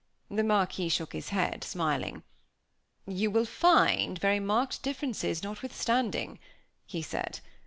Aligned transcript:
The 0.31 0.43
Marquis 0.43 0.89
shook 0.89 1.13
his 1.13 1.29
head, 1.29 1.63
smiling. 1.63 2.23
"You 3.05 3.29
will 3.29 3.45
find 3.45 4.17
very 4.17 4.39
marked 4.39 4.81
differences, 4.81 5.43
notwithstanding," 5.43 6.39
he 6.87 7.03
said. 7.03 7.39